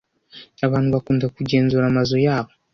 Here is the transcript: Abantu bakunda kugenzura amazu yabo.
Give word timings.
Abantu 0.65 0.89
bakunda 0.95 1.25
kugenzura 1.35 1.85
amazu 1.87 2.15
yabo. 2.25 2.51